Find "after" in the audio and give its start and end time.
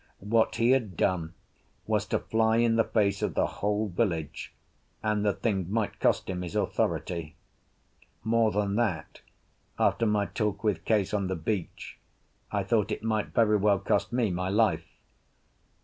9.77-10.07